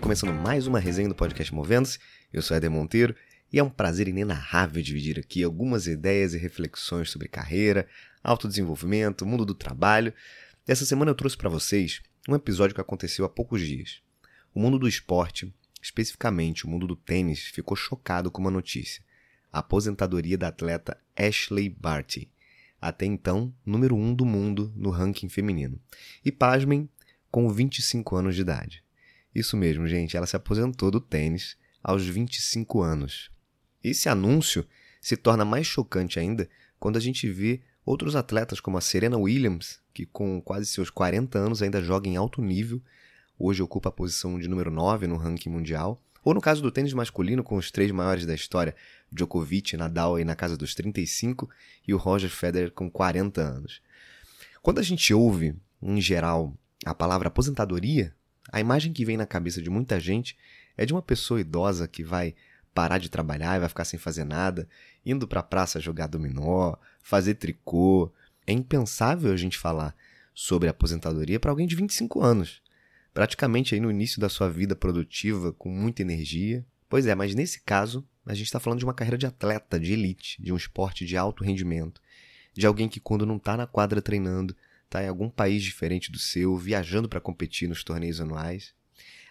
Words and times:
começando 0.00 0.34
mais 0.34 0.66
uma 0.66 0.78
resenha 0.78 1.08
do 1.08 1.14
podcast 1.14 1.52
Movendo-se. 1.54 1.98
Eu 2.30 2.42
sou 2.42 2.54
Eder 2.56 2.70
Monteiro 2.70 3.16
e 3.50 3.58
é 3.58 3.64
um 3.64 3.70
prazer 3.70 4.06
inenarrável 4.06 4.82
dividir 4.82 5.18
aqui 5.18 5.42
algumas 5.42 5.86
ideias 5.86 6.34
e 6.34 6.38
reflexões 6.38 7.10
sobre 7.10 7.26
carreira, 7.26 7.88
autodesenvolvimento, 8.22 9.24
mundo 9.24 9.46
do 9.46 9.54
trabalho. 9.54 10.12
Essa 10.68 10.84
semana 10.84 11.10
eu 11.10 11.14
trouxe 11.14 11.38
para 11.38 11.48
vocês 11.48 12.02
um 12.28 12.34
episódio 12.34 12.74
que 12.74 12.80
aconteceu 12.82 13.24
há 13.24 13.28
poucos 13.28 13.62
dias. 13.62 14.02
O 14.54 14.60
mundo 14.60 14.78
do 14.78 14.86
esporte, 14.86 15.52
especificamente 15.82 16.66
o 16.66 16.68
mundo 16.68 16.86
do 16.86 16.94
tênis, 16.94 17.40
ficou 17.46 17.76
chocado 17.76 18.30
com 18.30 18.42
uma 18.42 18.50
notícia: 18.50 19.02
a 19.50 19.60
aposentadoria 19.60 20.36
da 20.36 20.48
atleta 20.48 20.98
Ashley 21.16 21.70
Barty, 21.70 22.30
até 22.80 23.06
então 23.06 23.54
número 23.64 23.96
1 23.96 24.04
um 24.04 24.14
do 24.14 24.26
mundo 24.26 24.70
no 24.76 24.90
ranking 24.90 25.30
feminino. 25.30 25.80
E 26.22 26.30
pasmem, 26.30 26.88
com 27.30 27.48
25 27.48 28.16
anos 28.16 28.34
de 28.36 28.42
idade. 28.42 28.83
Isso 29.34 29.56
mesmo, 29.56 29.88
gente, 29.88 30.16
ela 30.16 30.26
se 30.26 30.36
aposentou 30.36 30.90
do 30.90 31.00
tênis 31.00 31.56
aos 31.82 32.06
25 32.06 32.80
anos. 32.80 33.30
Esse 33.82 34.08
anúncio 34.08 34.66
se 35.00 35.16
torna 35.16 35.44
mais 35.44 35.66
chocante 35.66 36.18
ainda 36.18 36.48
quando 36.78 36.96
a 36.96 37.00
gente 37.00 37.28
vê 37.28 37.60
outros 37.84 38.16
atletas 38.16 38.60
como 38.60 38.78
a 38.78 38.80
Serena 38.80 39.18
Williams, 39.18 39.80
que 39.92 40.06
com 40.06 40.40
quase 40.40 40.66
seus 40.66 40.88
40 40.88 41.38
anos 41.38 41.62
ainda 41.62 41.82
joga 41.82 42.08
em 42.08 42.16
alto 42.16 42.40
nível, 42.40 42.80
hoje 43.38 43.62
ocupa 43.62 43.88
a 43.88 43.92
posição 43.92 44.38
de 44.38 44.48
número 44.48 44.70
9 44.70 45.06
no 45.06 45.16
ranking 45.16 45.50
mundial, 45.50 46.00
ou 46.24 46.32
no 46.32 46.40
caso 46.40 46.62
do 46.62 46.70
tênis 46.70 46.94
masculino 46.94 47.44
com 47.44 47.56
os 47.56 47.70
três 47.70 47.90
maiores 47.90 48.24
da 48.24 48.34
história, 48.34 48.74
Djokovic, 49.12 49.76
Nadal 49.76 50.16
aí 50.16 50.24
na 50.24 50.34
casa 50.34 50.56
dos 50.56 50.74
35 50.74 51.50
e 51.86 51.92
o 51.92 51.98
Roger 51.98 52.30
Federer 52.30 52.70
com 52.70 52.90
40 52.90 53.42
anos. 53.42 53.82
Quando 54.62 54.78
a 54.78 54.82
gente 54.82 55.12
ouve, 55.12 55.54
em 55.82 56.00
geral, 56.00 56.56
a 56.86 56.94
palavra 56.94 57.28
aposentadoria, 57.28 58.14
a 58.54 58.60
imagem 58.60 58.92
que 58.92 59.04
vem 59.04 59.16
na 59.16 59.26
cabeça 59.26 59.60
de 59.60 59.68
muita 59.68 59.98
gente 59.98 60.36
é 60.76 60.86
de 60.86 60.92
uma 60.92 61.02
pessoa 61.02 61.40
idosa 61.40 61.88
que 61.88 62.04
vai 62.04 62.36
parar 62.72 62.98
de 62.98 63.08
trabalhar 63.08 63.56
e 63.56 63.58
vai 63.58 63.68
ficar 63.68 63.84
sem 63.84 63.98
fazer 63.98 64.22
nada, 64.22 64.68
indo 65.04 65.26
para 65.26 65.40
a 65.40 65.42
praça 65.42 65.80
jogar 65.80 66.06
dominó, 66.06 66.76
fazer 67.02 67.34
tricô. 67.34 68.12
É 68.46 68.52
impensável 68.52 69.32
a 69.32 69.36
gente 69.36 69.58
falar 69.58 69.92
sobre 70.32 70.68
aposentadoria 70.68 71.40
para 71.40 71.50
alguém 71.50 71.66
de 71.66 71.74
25 71.74 72.22
anos, 72.22 72.62
praticamente 73.12 73.74
aí 73.74 73.80
no 73.80 73.90
início 73.90 74.20
da 74.20 74.28
sua 74.28 74.48
vida 74.48 74.76
produtiva, 74.76 75.52
com 75.52 75.68
muita 75.68 76.02
energia. 76.02 76.64
Pois 76.88 77.08
é, 77.08 77.14
mas 77.16 77.34
nesse 77.34 77.60
caso, 77.60 78.06
a 78.24 78.34
gente 78.34 78.46
está 78.46 78.60
falando 78.60 78.78
de 78.78 78.84
uma 78.84 78.94
carreira 78.94 79.18
de 79.18 79.26
atleta, 79.26 79.80
de 79.80 79.94
elite, 79.94 80.40
de 80.40 80.52
um 80.52 80.56
esporte 80.56 81.04
de 81.04 81.16
alto 81.16 81.42
rendimento, 81.42 82.00
de 82.52 82.64
alguém 82.64 82.88
que 82.88 83.00
quando 83.00 83.26
não 83.26 83.36
está 83.36 83.56
na 83.56 83.66
quadra 83.66 84.00
treinando, 84.00 84.54
está 84.94 85.02
em 85.02 85.08
algum 85.08 85.28
país 85.28 85.62
diferente 85.62 86.12
do 86.12 86.18
seu, 86.18 86.56
viajando 86.56 87.08
para 87.08 87.20
competir 87.20 87.68
nos 87.68 87.82
torneios 87.82 88.20
anuais. 88.20 88.72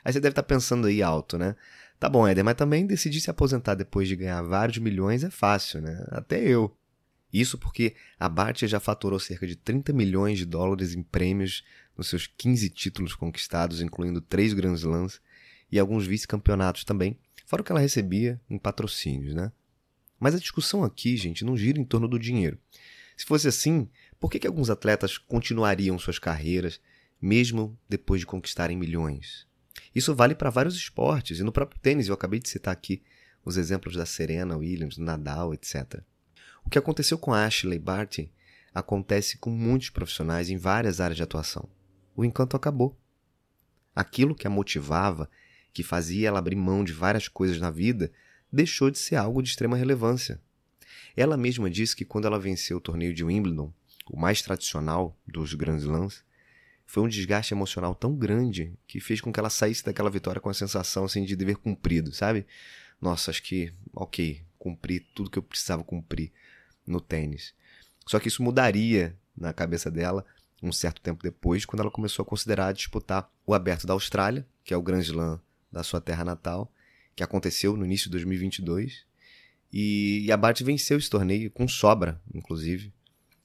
Aí 0.03 0.11
você 0.11 0.19
deve 0.19 0.33
estar 0.33 0.43
tá 0.43 0.47
pensando 0.47 0.87
aí 0.87 1.01
alto, 1.01 1.37
né? 1.37 1.55
Tá 1.97 2.09
bom, 2.09 2.27
Éder, 2.27 2.43
mas 2.43 2.55
também 2.55 2.85
decidir 2.85 3.21
se 3.21 3.29
aposentar 3.29 3.75
depois 3.75 4.09
de 4.09 4.15
ganhar 4.17 4.41
vários 4.41 4.77
milhões 4.79 5.23
é 5.23 5.29
fácil, 5.29 5.81
né? 5.81 6.05
Até 6.09 6.43
eu. 6.43 6.75
Isso 7.31 7.57
porque 7.57 7.95
a 8.19 8.27
Bartia 8.27 8.67
já 8.67 8.79
faturou 8.79 9.17
cerca 9.19 9.47
de 9.47 9.55
30 9.55 9.93
milhões 9.93 10.37
de 10.37 10.45
dólares 10.45 10.93
em 10.93 11.01
prêmios 11.01 11.63
nos 11.97 12.09
seus 12.09 12.27
15 12.27 12.69
títulos 12.69 13.15
conquistados, 13.15 13.81
incluindo 13.81 14.19
três 14.19 14.53
Grand 14.53 14.75
Slams 14.75 15.21
e 15.71 15.79
alguns 15.79 16.05
vice-campeonatos 16.05 16.83
também, 16.83 17.17
fora 17.45 17.61
o 17.61 17.65
que 17.65 17.71
ela 17.71 17.79
recebia 17.79 18.39
em 18.49 18.59
patrocínios, 18.59 19.33
né? 19.33 19.51
Mas 20.19 20.35
a 20.35 20.39
discussão 20.39 20.83
aqui, 20.83 21.15
gente, 21.17 21.45
não 21.45 21.57
gira 21.57 21.79
em 21.79 21.85
torno 21.85 22.07
do 22.07 22.19
dinheiro. 22.19 22.59
Se 23.17 23.25
fosse 23.25 23.47
assim, 23.47 23.89
por 24.23 24.31
que, 24.31 24.39
que 24.39 24.47
alguns 24.47 24.69
atletas 24.69 25.17
continuariam 25.17 25.99
suas 25.99 26.17
carreiras 26.17 26.79
mesmo 27.21 27.77
depois 27.89 28.21
de 28.21 28.25
conquistarem 28.25 28.77
milhões? 28.77 29.45
Isso 29.93 30.15
vale 30.15 30.33
para 30.33 30.49
vários 30.49 30.77
esportes, 30.77 31.39
e 31.39 31.43
no 31.43 31.51
próprio 31.51 31.77
tênis, 31.81 32.07
eu 32.07 32.13
acabei 32.13 32.39
de 32.39 32.47
citar 32.47 32.71
aqui 32.71 33.03
os 33.43 33.57
exemplos 33.57 33.97
da 33.97 34.05
Serena 34.05 34.55
Williams, 34.55 34.97
Nadal, 34.97 35.53
etc. 35.53 35.99
O 36.63 36.69
que 36.69 36.77
aconteceu 36.77 37.17
com 37.17 37.33
Ashley 37.33 37.77
Barty 37.77 38.31
acontece 38.73 39.37
com 39.37 39.49
muitos 39.49 39.89
profissionais 39.89 40.49
em 40.49 40.55
várias 40.55 41.01
áreas 41.01 41.17
de 41.17 41.23
atuação. 41.23 41.67
O 42.15 42.23
encanto 42.23 42.55
acabou. 42.55 42.97
Aquilo 43.93 44.33
que 44.33 44.47
a 44.47 44.49
motivava, 44.49 45.29
que 45.73 45.83
fazia 45.83 46.29
ela 46.29 46.39
abrir 46.39 46.55
mão 46.55 46.81
de 46.85 46.93
várias 46.93 47.27
coisas 47.27 47.59
na 47.59 47.69
vida, 47.69 48.09
deixou 48.49 48.89
de 48.89 48.99
ser 48.99 49.17
algo 49.17 49.43
de 49.43 49.49
extrema 49.49 49.75
relevância. 49.75 50.39
Ela 51.13 51.35
mesma 51.35 51.69
disse 51.69 51.93
que 51.93 52.05
quando 52.05 52.25
ela 52.25 52.39
venceu 52.39 52.77
o 52.77 52.81
torneio 52.81 53.13
de 53.13 53.21
Wimbledon, 53.21 53.73
o 54.05 54.19
mais 54.19 54.41
tradicional 54.41 55.17
dos 55.27 55.53
Grand 55.53 55.77
Slams, 55.77 56.23
foi 56.85 57.03
um 57.03 57.07
desgaste 57.07 57.53
emocional 57.53 57.95
tão 57.95 58.15
grande 58.15 58.73
que 58.85 58.99
fez 58.99 59.21
com 59.21 59.31
que 59.31 59.39
ela 59.39 59.49
saísse 59.49 59.83
daquela 59.83 60.09
vitória 60.09 60.41
com 60.41 60.49
a 60.49 60.53
sensação 60.53 61.05
assim, 61.05 61.23
de 61.23 61.35
dever 61.35 61.57
cumprido, 61.57 62.13
sabe? 62.13 62.45
Nossa, 63.01 63.31
acho 63.31 63.41
que, 63.41 63.73
ok, 63.93 64.41
cumpri 64.59 64.99
tudo 64.99 65.29
que 65.29 65.39
eu 65.39 65.43
precisava 65.43 65.83
cumprir 65.83 66.31
no 66.85 67.01
tênis. 67.01 67.53
Só 68.05 68.19
que 68.19 68.27
isso 68.27 68.43
mudaria 68.43 69.17
na 69.35 69.53
cabeça 69.53 69.89
dela 69.89 70.25
um 70.61 70.71
certo 70.71 71.01
tempo 71.01 71.21
depois, 71.23 71.65
quando 71.65 71.81
ela 71.81 71.91
começou 71.91 72.23
a 72.23 72.25
considerar 72.25 72.73
disputar 72.73 73.29
o 73.45 73.53
Aberto 73.53 73.85
da 73.85 73.93
Austrália, 73.93 74.47
que 74.63 74.73
é 74.73 74.77
o 74.77 74.81
Grand 74.81 75.01
Slam 75.01 75.41
da 75.71 75.83
sua 75.83 75.99
terra 75.99 76.23
natal, 76.23 76.71
que 77.15 77.23
aconteceu 77.23 77.75
no 77.75 77.85
início 77.85 78.05
de 78.05 78.11
2022. 78.11 79.05
E, 79.71 80.23
e 80.25 80.31
a 80.31 80.37
Bart 80.37 80.61
venceu 80.61 80.97
esse 80.97 81.09
torneio 81.09 81.49
com 81.51 81.67
sobra, 81.67 82.21
inclusive. 82.33 82.92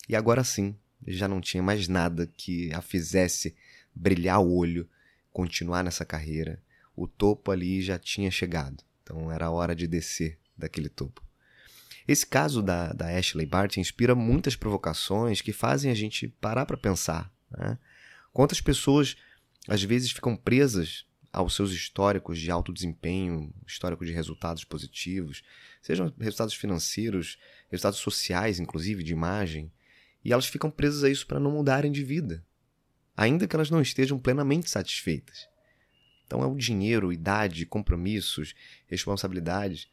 E 0.08 0.16
agora 0.16 0.42
sim, 0.42 0.74
já 1.06 1.28
não 1.28 1.40
tinha 1.40 1.62
mais 1.62 1.86
nada 1.88 2.30
que 2.36 2.72
a 2.72 2.80
fizesse 2.80 3.54
brilhar 3.94 4.40
o 4.40 4.54
olho, 4.54 4.88
continuar 5.32 5.84
nessa 5.84 6.04
carreira. 6.04 6.62
O 6.96 7.06
topo 7.06 7.50
ali 7.50 7.82
já 7.82 7.98
tinha 7.98 8.30
chegado, 8.30 8.82
então 9.02 9.30
era 9.30 9.50
hora 9.50 9.74
de 9.74 9.86
descer 9.86 10.38
daquele 10.56 10.88
topo. 10.88 11.22
Esse 12.06 12.26
caso 12.26 12.62
da, 12.62 12.92
da 12.92 13.16
Ashley 13.16 13.44
Bart 13.44 13.76
inspira 13.76 14.14
muitas 14.14 14.56
provocações 14.56 15.42
que 15.42 15.52
fazem 15.52 15.90
a 15.90 15.94
gente 15.94 16.26
parar 16.26 16.64
para 16.64 16.76
pensar. 16.76 17.30
Né? 17.50 17.78
Quantas 18.32 18.60
pessoas 18.60 19.16
às 19.68 19.82
vezes 19.82 20.10
ficam 20.10 20.34
presas 20.34 21.04
aos 21.30 21.54
seus 21.54 21.70
históricos 21.70 22.38
de 22.38 22.50
alto 22.50 22.72
desempenho, 22.72 23.52
histórico 23.66 24.06
de 24.06 24.12
resultados 24.12 24.64
positivos, 24.64 25.42
sejam 25.82 26.12
resultados 26.18 26.54
financeiros, 26.54 27.38
resultados 27.70 27.98
sociais, 27.98 28.58
inclusive 28.58 29.02
de 29.02 29.12
imagem, 29.12 29.70
e 30.24 30.32
elas 30.32 30.46
ficam 30.46 30.70
presas 30.70 31.04
a 31.04 31.10
isso 31.10 31.26
para 31.26 31.40
não 31.40 31.52
mudarem 31.52 31.92
de 31.92 32.02
vida, 32.02 32.44
ainda 33.16 33.46
que 33.46 33.54
elas 33.54 33.70
não 33.70 33.80
estejam 33.80 34.18
plenamente 34.18 34.68
satisfeitas. 34.68 35.48
Então 36.26 36.42
é 36.42 36.46
o 36.46 36.54
dinheiro, 36.54 37.12
idade, 37.12 37.64
compromissos, 37.64 38.54
responsabilidades. 38.86 39.88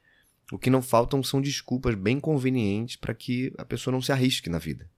O 0.52 0.60
que 0.60 0.70
não 0.70 0.82
faltam 0.82 1.24
são 1.24 1.42
desculpas 1.42 1.96
bem 1.96 2.20
convenientes 2.20 2.98
para 2.98 3.14
que 3.14 3.54
a 3.58 3.64
pessoa 3.64 3.94
não 3.94 4.02
se 4.02 4.12
arrisque 4.12 4.50
na 4.50 4.60
vida. 4.60 4.90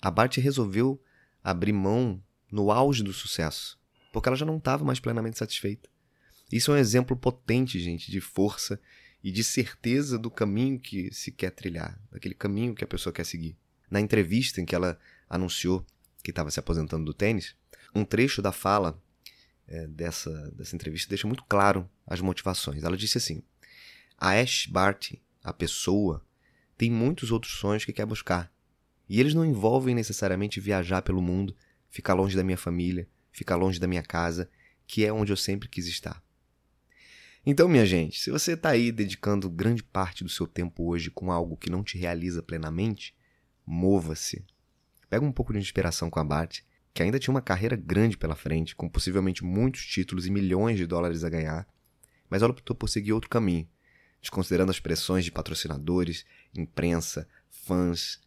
A 0.00 0.10
Bart 0.10 0.38
resolveu 0.38 1.00
abrir 1.44 1.72
mão 1.72 2.22
no 2.50 2.70
auge 2.70 3.02
do 3.02 3.12
sucesso, 3.12 3.78
porque 4.12 4.28
ela 4.28 4.36
já 4.36 4.46
não 4.46 4.56
estava 4.56 4.84
mais 4.84 4.98
plenamente 4.98 5.38
satisfeita. 5.38 5.88
Isso 6.50 6.70
é 6.70 6.74
um 6.74 6.78
exemplo 6.78 7.16
potente, 7.16 7.78
gente, 7.78 8.10
de 8.10 8.20
força 8.20 8.80
e 9.22 9.30
de 9.30 9.44
certeza 9.44 10.18
do 10.18 10.30
caminho 10.30 10.80
que 10.80 11.12
se 11.12 11.30
quer 11.30 11.50
trilhar, 11.50 12.00
daquele 12.10 12.34
caminho 12.34 12.74
que 12.74 12.84
a 12.84 12.88
pessoa 12.88 13.12
quer 13.12 13.24
seguir 13.24 13.56
na 13.92 14.00
entrevista 14.00 14.60
em 14.60 14.64
que 14.64 14.74
ela 14.74 14.98
anunciou 15.28 15.84
que 16.24 16.30
estava 16.30 16.50
se 16.50 16.58
aposentando 16.58 17.04
do 17.04 17.12
tênis, 17.12 17.54
um 17.94 18.04
trecho 18.04 18.40
da 18.40 18.50
fala 18.50 19.00
é, 19.68 19.86
dessa, 19.86 20.50
dessa 20.52 20.74
entrevista 20.74 21.10
deixa 21.10 21.26
muito 21.26 21.44
claro 21.44 21.88
as 22.06 22.20
motivações. 22.20 22.82
Ela 22.82 22.96
disse 22.96 23.18
assim: 23.18 23.42
A 24.16 24.30
Ash 24.30 24.66
Barty, 24.66 25.22
a 25.44 25.52
pessoa, 25.52 26.24
tem 26.76 26.90
muitos 26.90 27.30
outros 27.30 27.52
sonhos 27.52 27.84
que 27.84 27.92
quer 27.92 28.06
buscar. 28.06 28.50
E 29.08 29.20
eles 29.20 29.34
não 29.34 29.44
envolvem 29.44 29.94
necessariamente 29.94 30.58
viajar 30.58 31.02
pelo 31.02 31.20
mundo, 31.20 31.54
ficar 31.90 32.14
longe 32.14 32.34
da 32.34 32.42
minha 32.42 32.56
família, 32.56 33.06
ficar 33.30 33.56
longe 33.56 33.78
da 33.78 33.86
minha 33.86 34.02
casa, 34.02 34.48
que 34.86 35.04
é 35.04 35.12
onde 35.12 35.32
eu 35.32 35.36
sempre 35.36 35.68
quis 35.68 35.86
estar. 35.86 36.22
Então, 37.44 37.68
minha 37.68 37.84
gente, 37.84 38.20
se 38.20 38.30
você 38.30 38.52
está 38.52 38.70
aí 38.70 38.90
dedicando 38.90 39.50
grande 39.50 39.82
parte 39.82 40.24
do 40.24 40.30
seu 40.30 40.46
tempo 40.46 40.88
hoje 40.88 41.10
com 41.10 41.30
algo 41.30 41.56
que 41.56 41.68
não 41.68 41.82
te 41.82 41.98
realiza 41.98 42.42
plenamente, 42.42 43.14
Mova-se. 43.72 44.44
Pega 45.08 45.24
um 45.24 45.32
pouco 45.32 45.50
de 45.50 45.58
inspiração 45.58 46.10
com 46.10 46.20
a 46.20 46.24
Bart, 46.24 46.60
que 46.92 47.02
ainda 47.02 47.18
tinha 47.18 47.32
uma 47.32 47.40
carreira 47.40 47.74
grande 47.74 48.18
pela 48.18 48.36
frente, 48.36 48.76
com 48.76 48.86
possivelmente 48.86 49.42
muitos 49.42 49.86
títulos 49.86 50.26
e 50.26 50.30
milhões 50.30 50.76
de 50.76 50.86
dólares 50.86 51.24
a 51.24 51.30
ganhar, 51.30 51.66
mas 52.28 52.42
ela 52.42 52.52
optou 52.52 52.76
por 52.76 52.88
seguir 52.88 53.14
outro 53.14 53.30
caminho, 53.30 53.66
desconsiderando 54.20 54.70
as 54.70 54.78
pressões 54.78 55.24
de 55.24 55.32
patrocinadores, 55.32 56.26
imprensa, 56.54 57.26
fãs, 57.48 58.20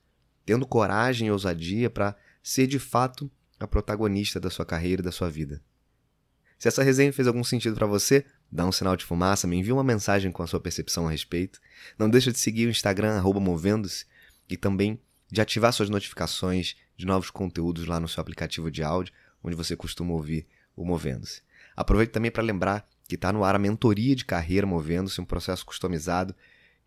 tendo 0.44 0.66
coragem 0.66 1.28
e 1.28 1.32
ousadia 1.32 1.92
para 1.92 2.16
ser 2.42 2.66
de 2.66 2.80
fato 2.80 3.30
a 3.60 3.68
protagonista 3.68 4.40
da 4.40 4.50
sua 4.50 4.66
carreira 4.66 5.04
e 5.04 5.06
da 5.06 5.12
sua 5.12 5.30
vida. 5.30 5.62
Se 6.58 6.68
essa 6.68 6.82
resenha 6.82 7.14
fez 7.14 7.28
algum 7.28 7.44
sentido 7.44 7.76
para 7.76 7.86
você, 7.86 8.26
dá 8.52 8.66
um 8.66 8.72
sinal 8.72 8.98
de 8.98 9.06
fumaça, 9.06 9.46
me 9.46 9.58
envia 9.58 9.76
uma 9.76 9.84
mensagem 9.84 10.32
com 10.32 10.42
a 10.42 10.48
sua 10.48 10.60
percepção 10.60 11.08
a 11.08 11.12
respeito. 11.12 11.62
Não 12.00 12.10
deixa 12.10 12.32
de 12.32 12.40
seguir 12.40 12.66
o 12.66 12.72
Instagram, 12.72 13.22
movendo-se, 13.22 14.06
e 14.50 14.58
também 14.58 15.00
de 15.32 15.42
ativar 15.42 15.74
suas 15.74 15.90
notificações 15.90 16.76
de 16.98 17.06
novos 17.06 17.30
conteúdos 17.30 17.86
lá 17.86 18.00
no 18.00 18.08
seu 18.08 18.22
aplicativo 18.22 18.72
de 18.72 18.84
áudio, 18.84 19.14
onde 19.44 19.56
você 19.56 19.76
costuma 19.76 20.14
ouvir 20.14 20.48
o 20.76 20.86
Movendo-se. 20.86 21.42
Aproveito 21.76 22.12
também 22.12 22.32
para 22.32 22.44
lembrar 22.44 22.88
que 23.08 23.16
está 23.16 23.32
no 23.32 23.44
ar 23.44 23.56
a 23.56 23.60
mentoria 23.60 24.16
de 24.16 24.26
carreira 24.26 24.66
movendo-se, 24.66 25.22
um 25.22 25.26
processo 25.26 25.66
customizado 25.66 26.36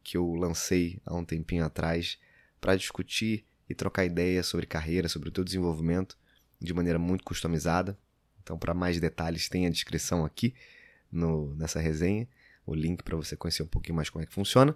que 0.03 0.17
eu 0.17 0.35
lancei 0.35 1.01
há 1.05 1.15
um 1.15 1.25
tempinho 1.25 1.65
atrás 1.65 2.19
para 2.61 2.77
discutir 2.77 3.45
e 3.69 3.75
trocar 3.75 4.05
ideias 4.05 4.47
sobre 4.47 4.67
carreira, 4.67 5.09
sobre 5.09 5.29
o 5.29 5.33
teu 5.33 5.45
desenvolvimento 5.45 6.17
de 6.61 6.73
maneira 6.73 6.99
muito 6.99 7.23
customizada. 7.23 7.99
Então, 8.43 8.59
para 8.59 8.73
mais 8.73 8.99
detalhes, 8.99 9.49
tem 9.49 9.67
a 9.67 9.71
descrição 9.71 10.25
aqui 10.25 10.55
no, 11.13 11.55
nessa 11.55 11.79
resenha, 11.79 12.27
o 12.67 12.75
link 12.75 13.03
para 13.03 13.17
você 13.17 13.37
conhecer 13.37 13.63
um 13.63 13.67
pouquinho 13.67 13.97
mais 13.97 14.09
como 14.09 14.23
é 14.23 14.27
que 14.27 14.33
funciona. 14.33 14.75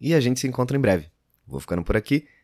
E 0.00 0.14
a 0.14 0.20
gente 0.20 0.40
se 0.40 0.48
encontra 0.48 0.76
em 0.76 0.80
breve. 0.80 1.10
Vou 1.46 1.60
ficando 1.60 1.84
por 1.84 1.96
aqui. 1.96 2.26